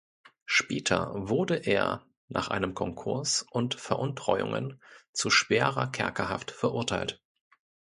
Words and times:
Später 0.47 1.11
wurde 1.13 1.55
er 1.57 2.03
nach 2.27 2.47
einem 2.47 2.73
Konkurs 2.73 3.45
und 3.51 3.75
Veruntreuungen 3.75 4.81
zu 5.13 5.29
schwerer 5.29 5.91
Kerkerhaft 5.91 6.49
verurteilt. 6.49 7.21